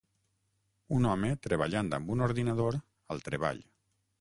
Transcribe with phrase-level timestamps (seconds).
[0.99, 2.81] Un home treballant amb un ordinador
[3.17, 3.63] al treball.